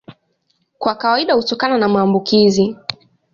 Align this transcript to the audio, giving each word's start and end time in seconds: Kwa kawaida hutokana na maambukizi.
Kwa 0.77 0.95
kawaida 0.95 1.33
hutokana 1.33 1.77
na 1.77 1.87
maambukizi. 1.89 2.75